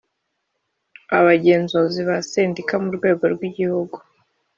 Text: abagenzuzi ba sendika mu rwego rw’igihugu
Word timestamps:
abagenzuzi 1.17 2.01
ba 2.07 2.17
sendika 2.29 2.75
mu 2.83 2.89
rwego 2.97 3.23
rw’igihugu 3.33 3.97